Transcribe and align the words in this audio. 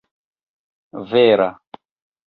vera 1.11 1.49